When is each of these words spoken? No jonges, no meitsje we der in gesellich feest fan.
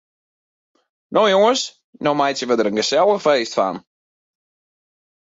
No 1.17 1.23
jonges, 1.31 1.65
no 2.07 2.13
meitsje 2.21 2.47
we 2.51 2.55
der 2.61 2.69
in 2.69 2.79
gesellich 2.81 3.21
feest 3.25 3.57
fan. 3.59 3.77